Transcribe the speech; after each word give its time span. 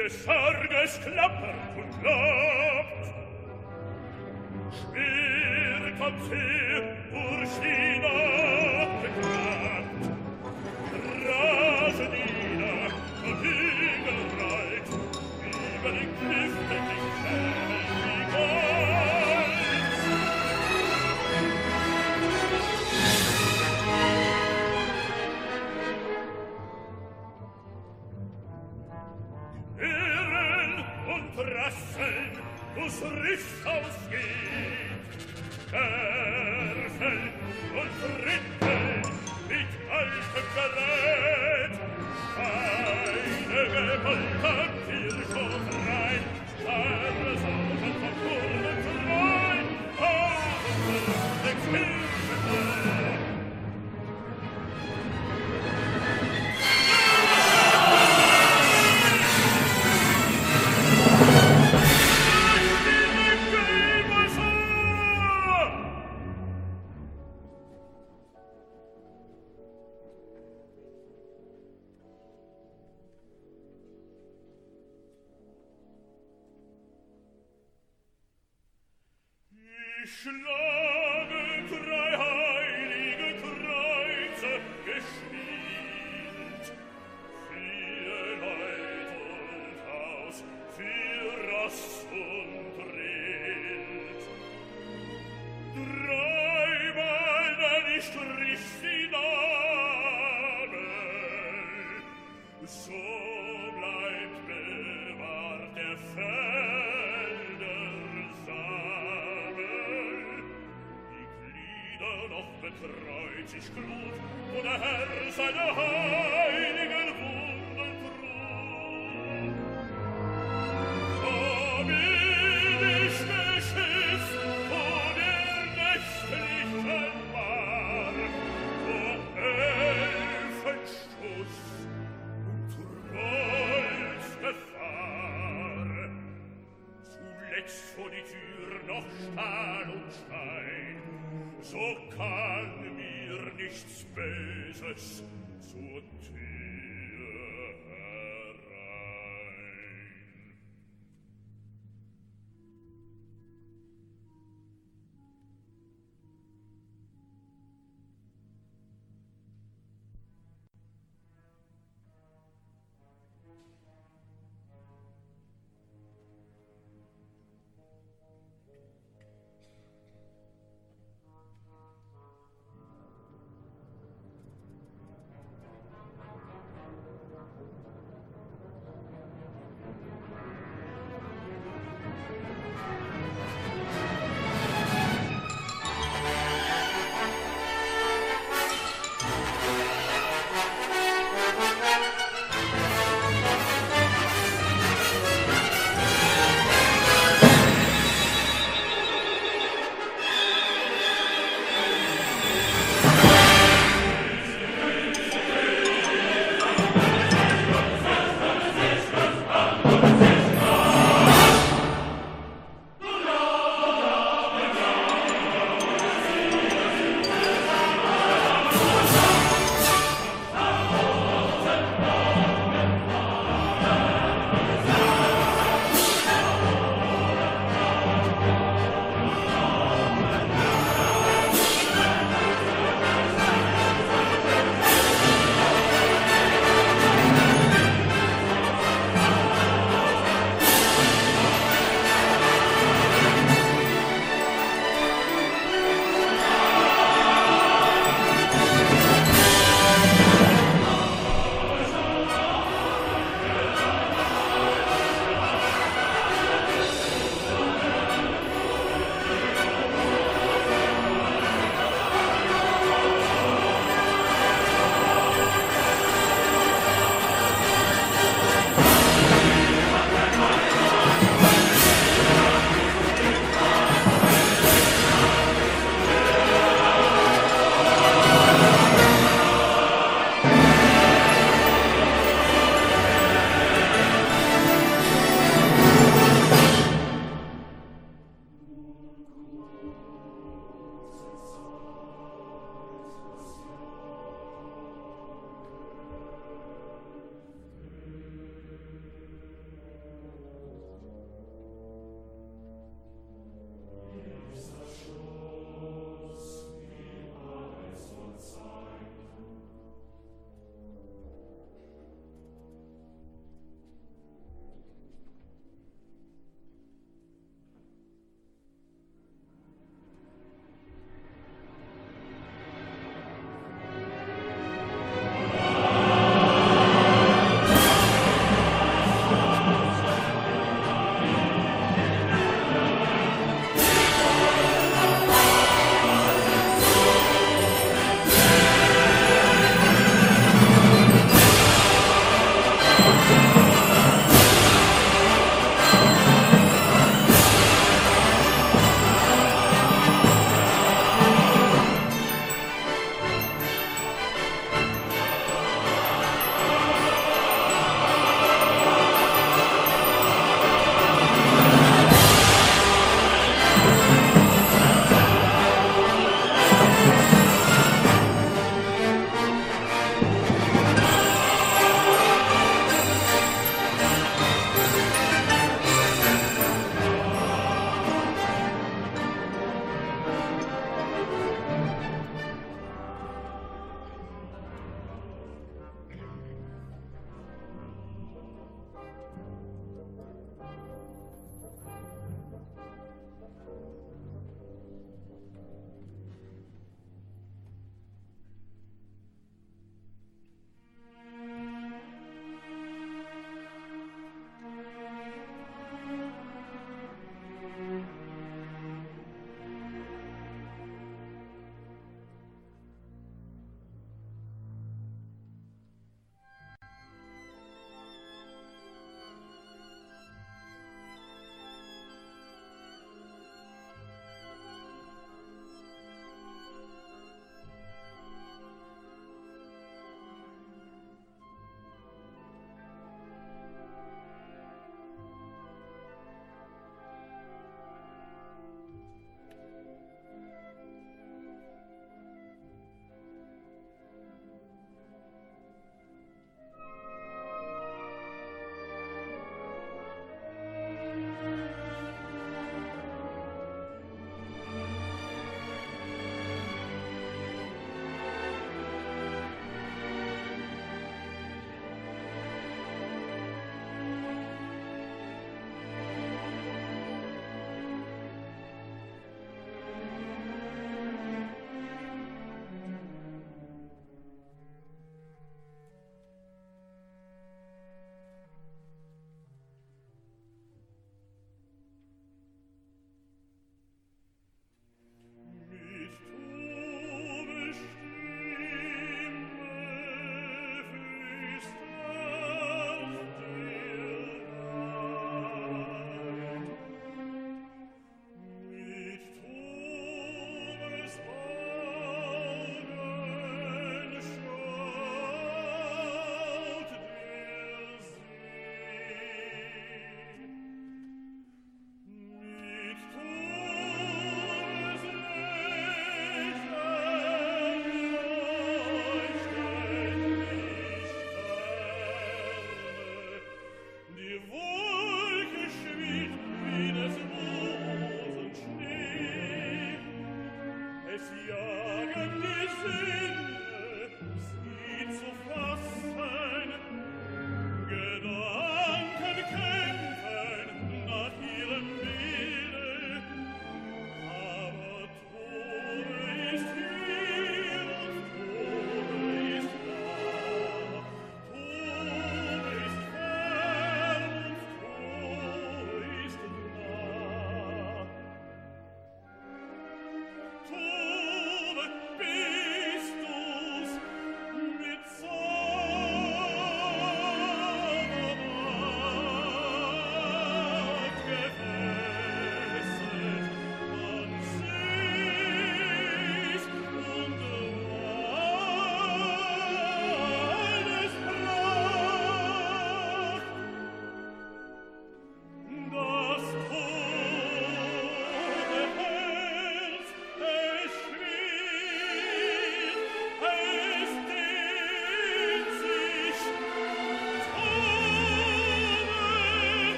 des 0.00 0.24
Sarges 0.24 0.98
klappert 1.02 1.76
und 1.76 2.00
klappt, 2.00 2.39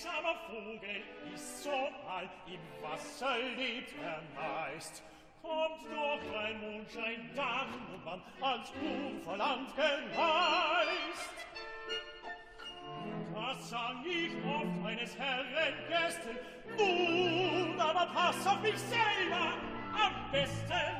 seltsamer 0.00 0.34
Vogel 0.48 1.02
ist 1.34 1.62
so 1.62 1.70
alt, 1.70 2.30
im 2.46 2.82
Wasser 2.82 3.36
lebt 3.56 3.92
er 4.02 4.22
meist. 4.34 5.02
Kommt 5.42 5.84
durch 5.84 6.36
ein 6.36 6.60
Mondschein 6.60 7.30
dann 7.34 7.68
und 7.92 8.04
man 8.04 8.22
ans 8.40 8.70
Uferland 8.70 9.74
geneist. 9.74 11.30
Das 13.34 13.70
sang 13.70 14.04
ich 14.06 14.32
oft 14.44 14.82
meines 14.82 15.18
Herren 15.18 15.74
Gästen, 15.88 16.38
nun 16.76 17.80
aber 17.80 18.06
pass 18.12 18.46
auf 18.46 18.60
mich 18.60 18.78
selber 18.78 19.54
am 19.92 20.30
besten 20.30 20.99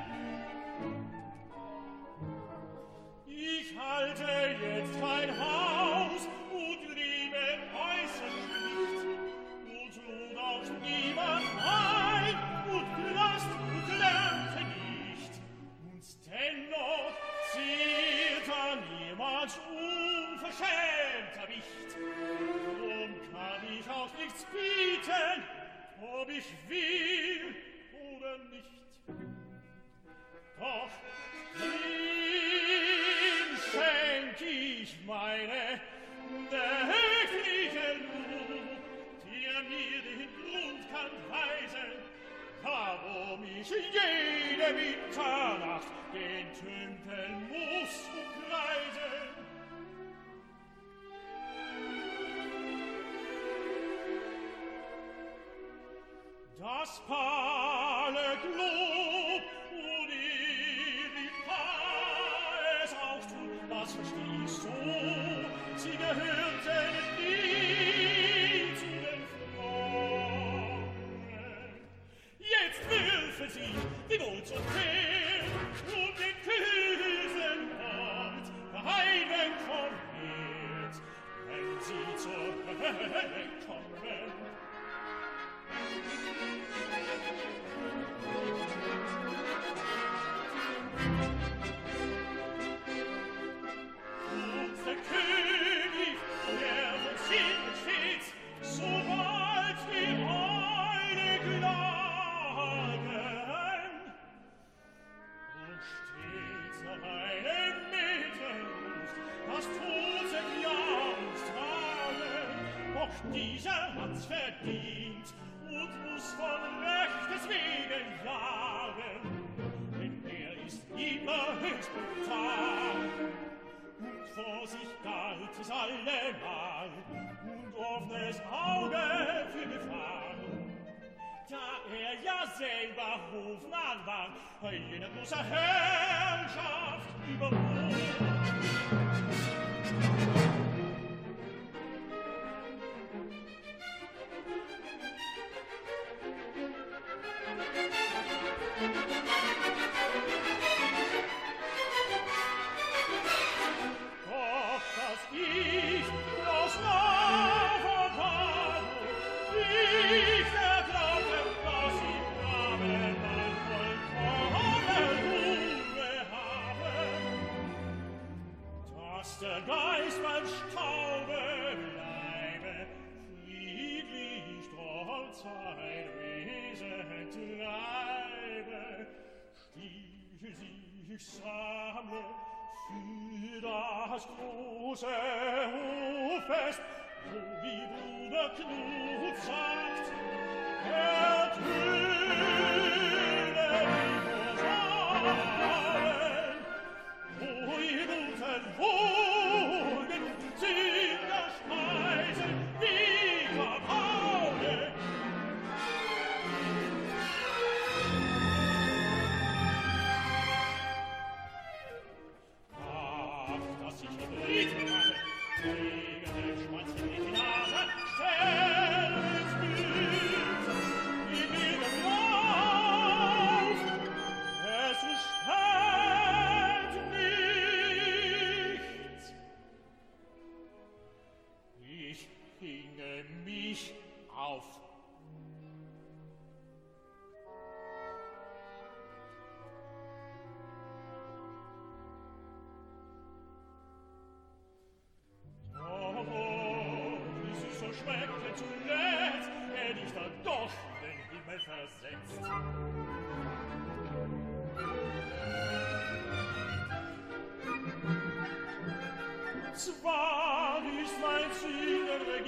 usa 135.22 135.36
her 135.36 135.56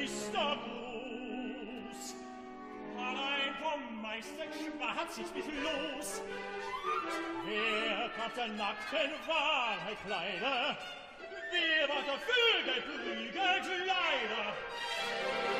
Magistergruß. 0.03 0.57
Allein 2.99 3.55
vom 3.63 4.03
Meister 4.03 4.45
hat 4.97 5.13
sich 5.13 5.33
mich 5.35 5.47
los. 5.63 6.23
Wer 7.47 8.11
kauft 8.17 8.37
der 8.37 8.49
nackten 8.49 9.13
Wahrheit 9.27 9.97
Kleider? 10.05 10.77
Wer 11.53 11.89
war 11.89 12.03
der 12.03 12.19
Vögel 12.19 12.83
prügelt 12.83 13.87
Leider? 13.87 15.52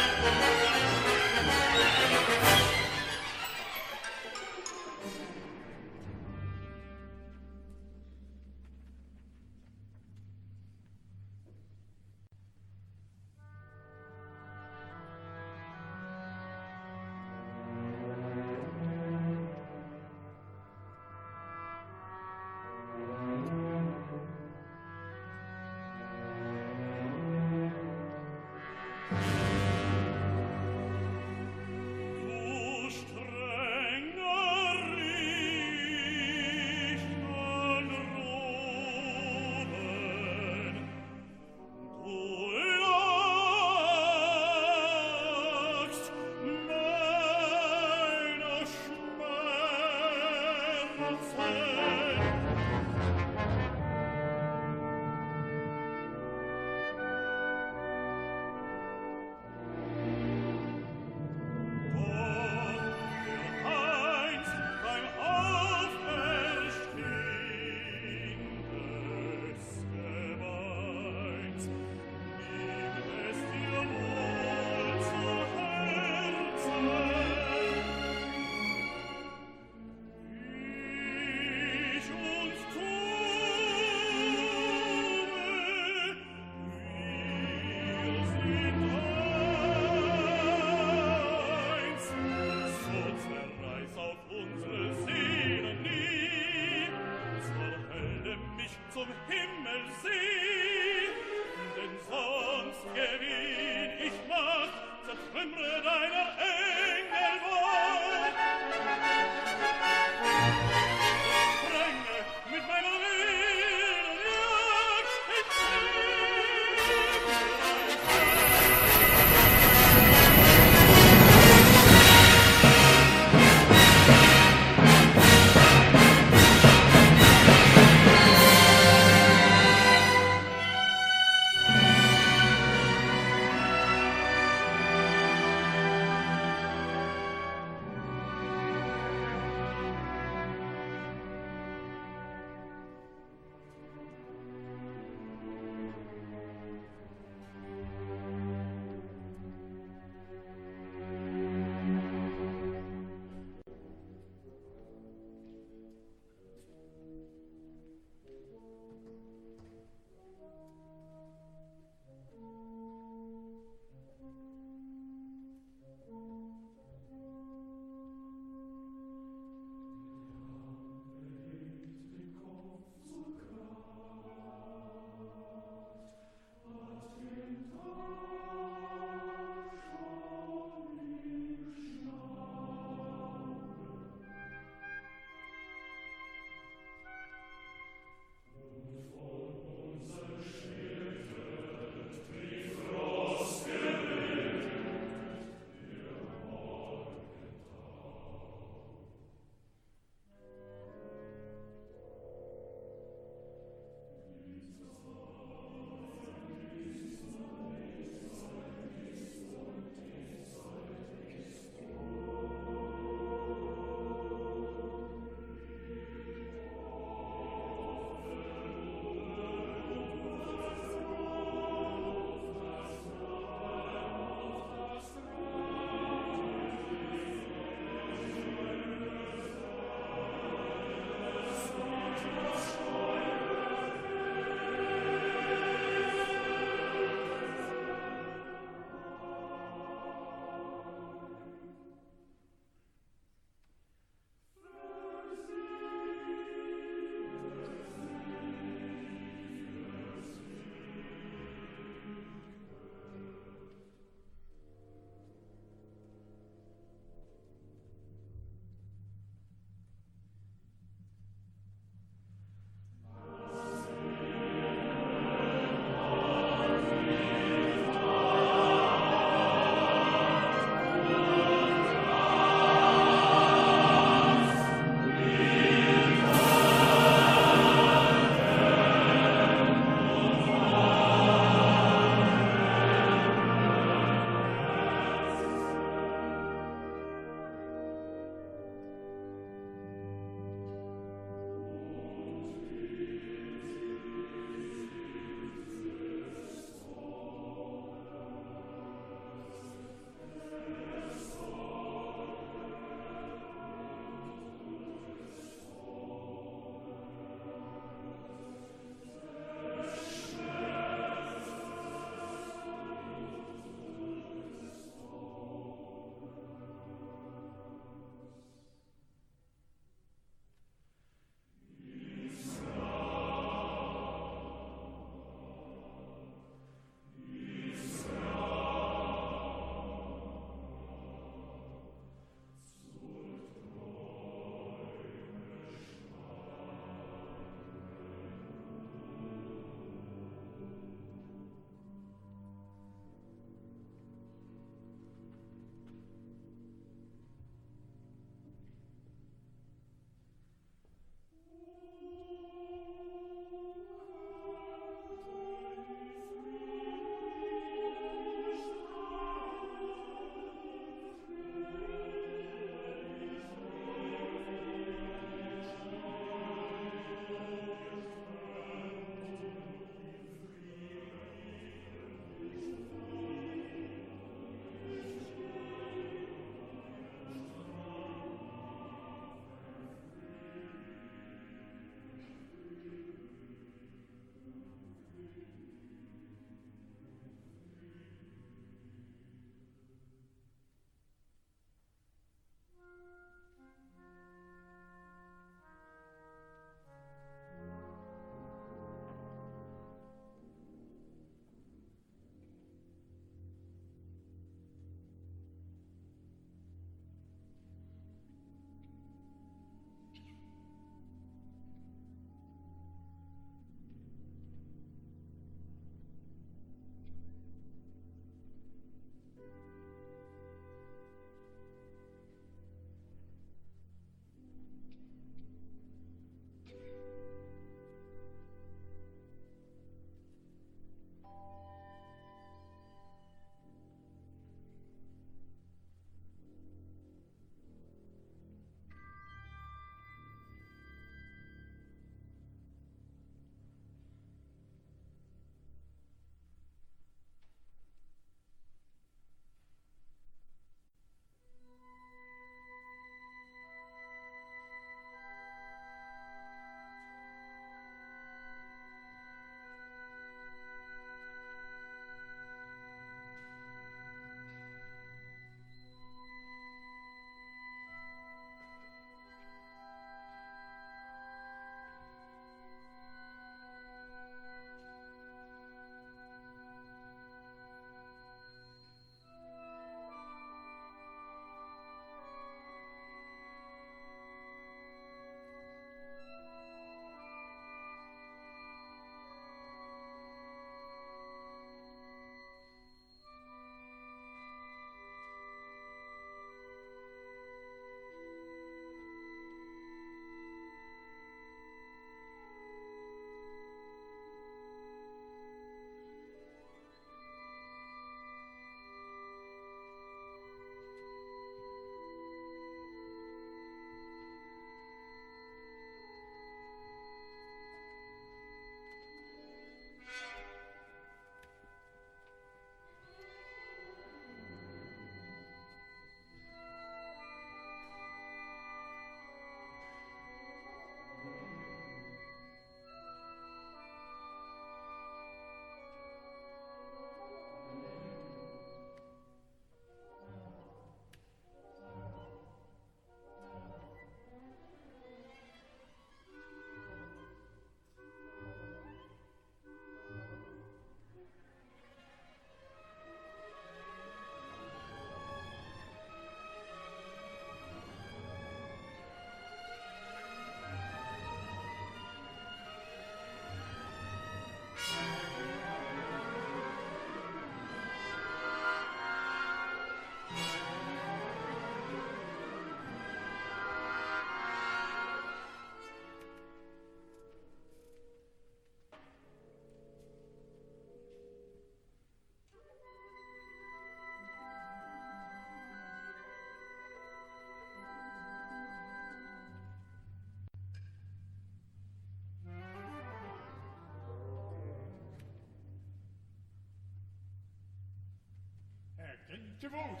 Te 599.60 599.68
woord, 599.72 600.00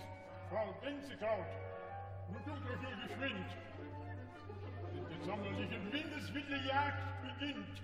Frau 0.50 0.72
Benzekraut. 0.80 1.50
Nu 2.30 2.38
komt 2.46 2.64
euch 2.70 2.80
nur 2.80 3.08
geschwind. 3.08 3.48
Der 5.10 5.20
sommerlichen 5.26 5.92
Windeswille 5.92 6.58
Jagd 6.64 7.02
beginnt. 7.22 7.82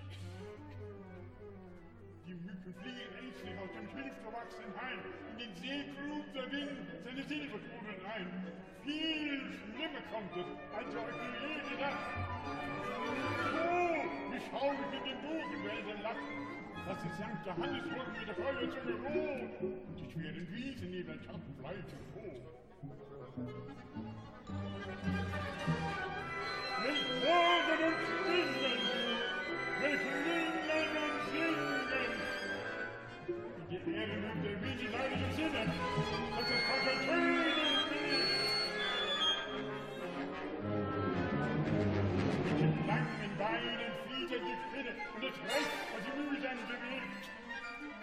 Die 2.25 2.33
Mücken 2.33 2.73
fliegen 2.81 3.15
ängstlich 3.19 3.59
aus 3.59 3.71
dem 3.75 3.89
schilfgewachsenen 3.89 4.73
Hain. 4.79 4.99
In 5.31 5.37
den 5.37 5.55
See 5.55 5.83
grub 5.99 6.33
der 6.33 6.49
Wind 6.49 6.79
seine 7.03 7.23
Silberkronen 7.23 8.05
ein. 8.05 8.27
Viel 8.83 9.59
schlimmer 9.59 10.03
kommt 10.13 10.31
es, 10.31 10.47
als 10.77 10.93
ihr 10.93 11.01
euch 11.03 11.19
je 11.43 11.75
gedacht. 11.75 12.07
Oh, 13.51 14.31
wie 14.31 14.41
schaurig 14.49 14.93
in 14.93 15.03
den 15.03 15.21
Bogenwäldern 15.21 16.01
lacht. 16.03 16.54
Das 16.87 16.97
ist 17.03 17.15
St. 17.15 17.45
Johannes 17.47 17.83
wurden 17.85 18.13
mit 18.13 18.27
der 18.27 18.35
Feuer 18.35 18.69
zu 18.69 18.79
geruht 18.85 19.59
und 19.59 19.95
die 19.97 20.05
schweren 20.11 20.47
Wiesen 20.51 20.93
ihnen 20.93 21.19
taten 21.25 21.55
Fleisch 21.59 21.81
bleiben 21.89 22.13
Hoch. 22.13 22.45
Welch 26.83 27.05
Morgen 27.25 27.79
und 27.87 27.97
Schwingen, 28.05 28.81
welch 29.81 30.05
Linden 30.25 30.93
und 31.01 31.17
Singen, 31.31 32.13
die 33.71 33.81
Erde 33.95 34.15
und 34.31 34.39
der 34.43 34.55
Wiesen 34.61 34.91
leidigen 34.91 35.31
Sinne, 35.31 35.61
als 36.37 36.49
es 36.53 36.61
von 36.69 36.79
der 36.85 36.97
Tönen 37.01 37.41
fließt. 37.87 38.45
Mit 42.45 42.57
den 42.59 42.73
langen 42.85 43.33
Beinen 43.39 43.91
flieht 44.05 44.31
er 44.31 44.39
die 44.39 44.57
Spinne 44.69 44.93
und 45.15 45.23
es 45.23 45.37
reicht 45.49 45.84
Hände 46.55 46.77
wild, 46.87 47.25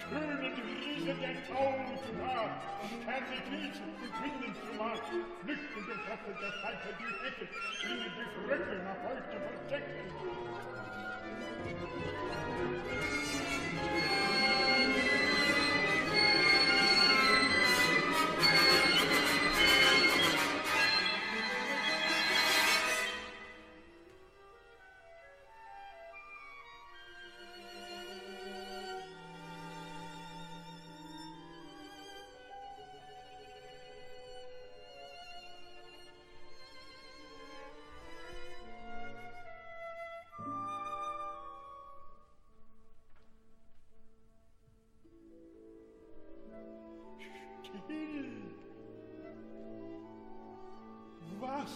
krönend 0.08 0.58
rieset 0.58 1.20
ein 1.24 1.38
Zaun 1.48 1.86
zum 2.04 2.18
Haar, 2.20 2.52
fertig 3.04 3.42
Riesen 3.50 3.90
und 3.96 4.12
Winden 4.22 4.52
zum 4.60 4.78
Haar, 4.78 4.98
flüchtend 5.40 5.86
und 5.88 6.02
hoffend 6.10 6.38
der 6.42 6.52
Falter 6.60 6.92
die 7.00 7.12
Hecke, 7.24 7.44
fliehen 7.80 8.12
die 8.18 8.28
Fröcke 8.46 8.76
nach 8.84 9.00
heute 9.08 9.36
verstecken. 9.40 10.04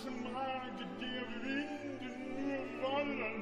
das 0.07 0.15
mag 0.33 0.63
dir 1.01 1.27
Wind 1.43 2.03
nur 2.39 2.61
wollen. 2.83 3.41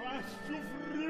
was 0.00 0.28
zu 0.46 0.54
früh 0.54 1.03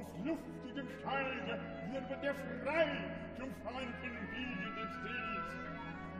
Auf 0.00 0.06
luftigem 0.24 0.88
Steige 1.00 1.60
wird 1.92 2.22
der 2.22 2.34
frei 2.34 2.88
zum 3.36 3.50
Franken 3.62 4.14
wiegen 4.32 4.72
des 4.76 4.92
Sees. 5.02 5.48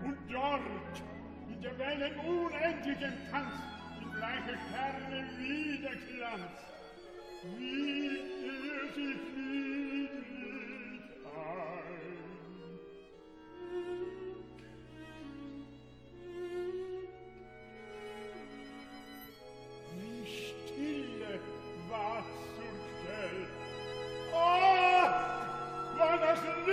Und 0.04 0.18
dort, 0.30 1.02
in 1.48 1.62
der 1.62 1.78
Wellen 1.78 2.18
unendlichen 2.18 3.14
Tanz, 3.30 3.54
die 3.98 4.04
bleiche 4.04 4.58
Sterne 4.68 5.18
wieder 5.38 5.96
Glanz. 6.12 6.52
Wie 7.56 8.18
er 8.44 9.39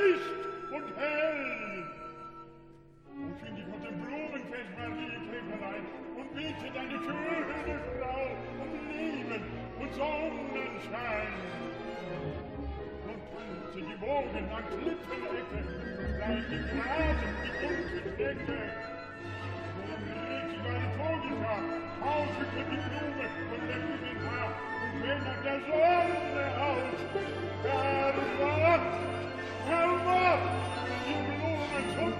Licht 0.07 0.43
und 0.71 0.87
hell. 0.95 1.83
Und 3.11 3.33
finde 3.41 3.59
ich 3.61 3.67
mit 3.67 3.81
dem 3.83 3.97
Blumenfeld, 3.99 4.69
Marie 4.77 5.17
Käferlein 5.27 5.83
und 6.15 6.27
bitte 6.35 6.67
deine 6.73 6.97
schöne 7.05 7.75
Frau 7.97 8.23
um 8.63 8.71
Leben 8.87 9.43
und 9.81 9.91
Sonnenschein. 9.93 11.33
Und 13.07 13.21
pünte 13.31 13.79
die 13.83 13.97
Wogen 14.01 14.45
an 14.55 14.63
Klippenecke, 14.69 15.59
und 15.97 16.11
bleib 16.17 16.43
die 16.51 16.61
Grasen, 16.71 17.31
die 17.43 17.53
dunkle 17.59 18.11
Decke. 18.17 18.61
Und 19.87 20.03
rieche 20.07 20.57
deine 20.63 20.87
Togika, 20.97 21.55
tausende 21.99 22.47
die 22.55 22.79
Blume 22.87 23.25
von 23.49 23.61
lecke 23.67 23.95
den 24.05 24.19
Haar, 24.23 24.51
und 24.83 24.95
wenn 25.03 25.21
er 25.31 25.39
der 25.43 25.59
Sonne 25.67 26.45
aus, 26.63 26.99
der 27.63 28.13
Wacht, 28.39 29.07
calma, 29.67 30.39
il 31.05 32.17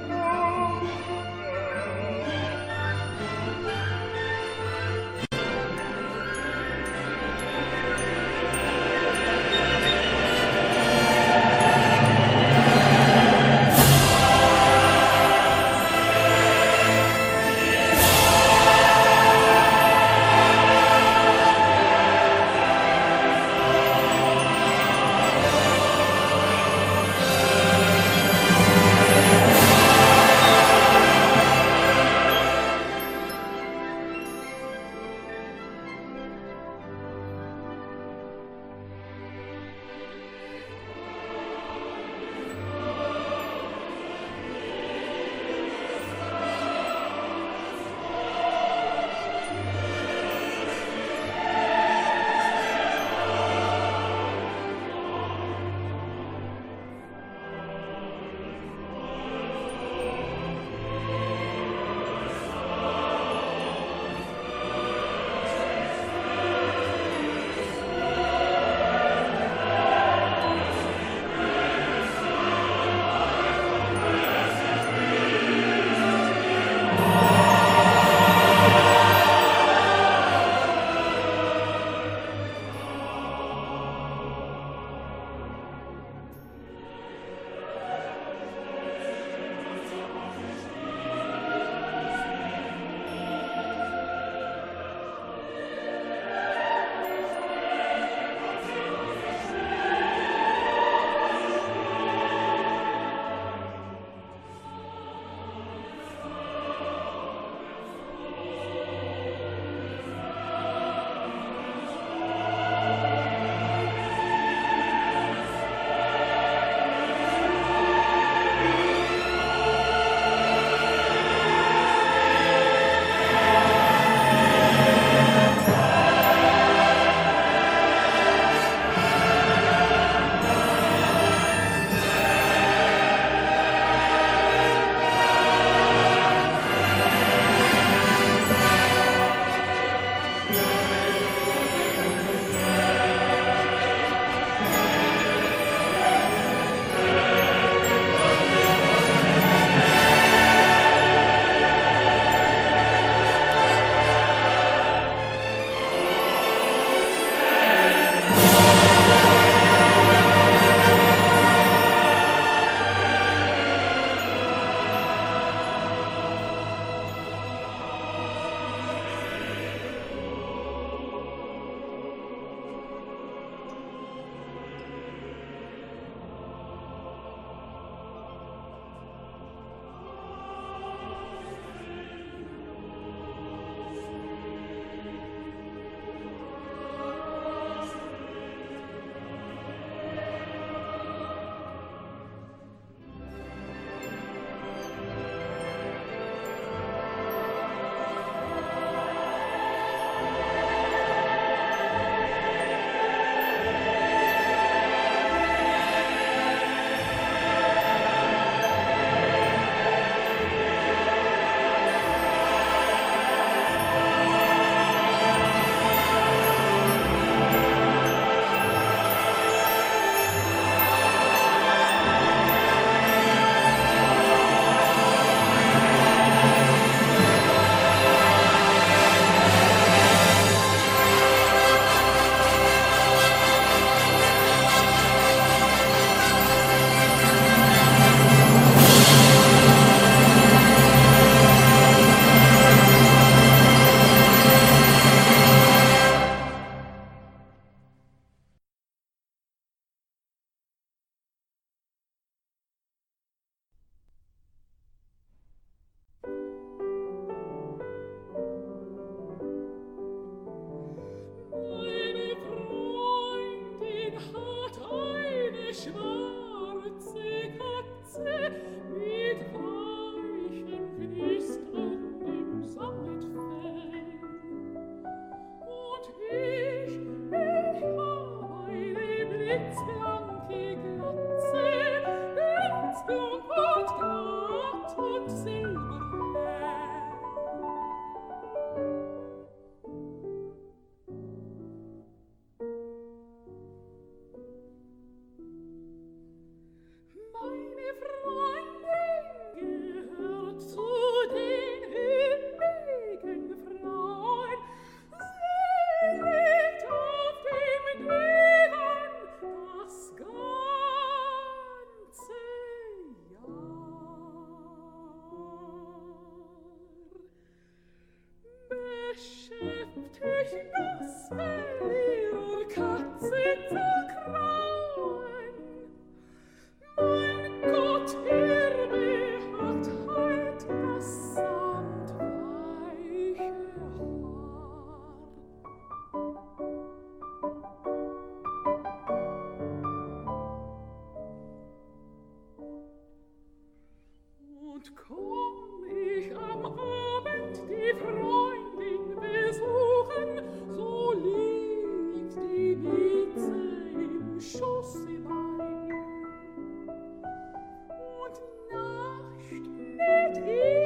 Woo! 360.45 360.76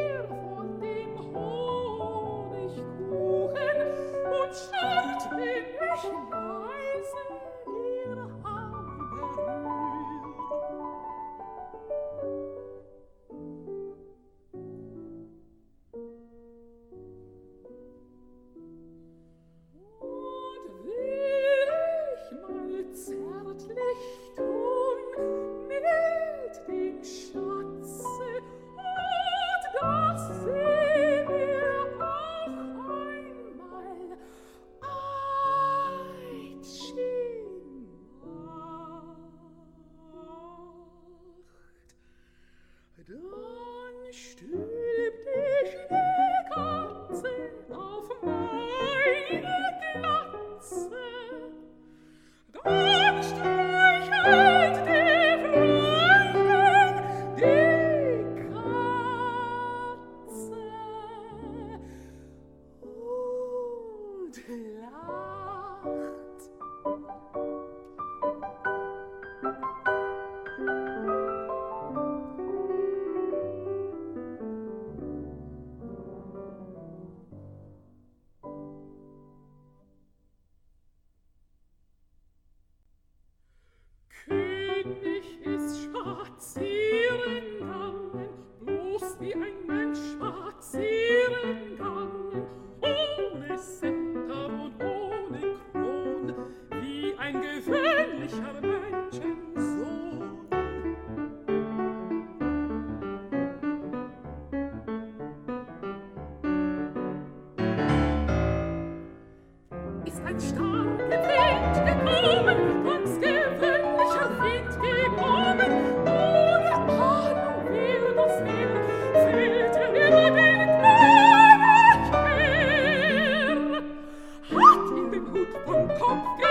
Zukunft 125.98 126.51